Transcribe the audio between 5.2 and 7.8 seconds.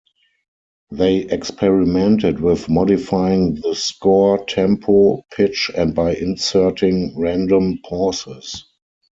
pitch and by inserting random